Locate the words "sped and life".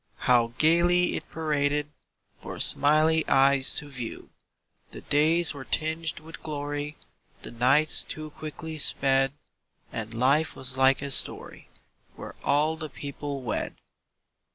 8.79-10.55